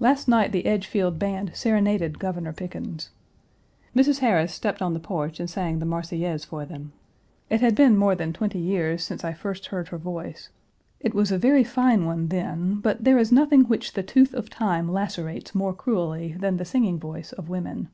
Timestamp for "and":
5.38-5.48